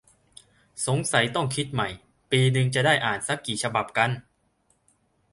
[0.85, 1.89] สงสัยต้องคิดใหม่
[2.31, 4.09] ปีนึงจะได้อ่านซักกี่ฉบับกัน?